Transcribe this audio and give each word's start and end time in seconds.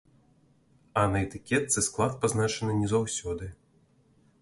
А 0.93 1.07
на 1.07 1.21
этыкетцы 1.27 1.85
склад 1.89 2.19
пазначаны 2.25 2.77
не 2.81 2.91
заўсёды. 2.97 3.55